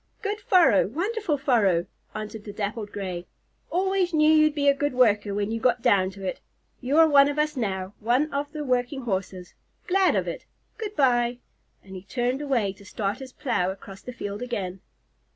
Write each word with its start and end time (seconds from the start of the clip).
"Good 0.23 0.39
furrow! 0.39 0.87
Wonderful 0.87 1.37
furrow!" 1.37 1.85
answered 2.15 2.43
the 2.43 2.51
Dappled 2.51 2.91
Gray. 2.91 3.27
"Always 3.69 4.15
knew 4.15 4.31
you'd 4.31 4.55
be 4.55 4.67
a 4.67 4.73
good 4.73 4.93
worker 4.93 5.31
when 5.31 5.51
you 5.51 5.59
got 5.59 5.83
down 5.83 6.09
to 6.09 6.25
it. 6.25 6.41
You 6.79 6.97
are 6.97 7.07
one 7.07 7.29
of 7.29 7.37
us 7.37 7.55
now, 7.55 7.93
one 7.99 8.33
of 8.33 8.51
the 8.51 8.63
working 8.63 9.03
Horses. 9.03 9.53
Glad 9.85 10.15
of 10.15 10.27
it. 10.27 10.47
Good 10.79 10.95
bye!" 10.95 11.37
And 11.83 11.95
he 11.95 12.01
turned 12.01 12.41
away 12.41 12.73
to 12.73 12.83
start 12.83 13.19
his 13.19 13.31
plow 13.31 13.69
across 13.69 14.01
the 14.01 14.11
field 14.11 14.41
again. 14.41 14.81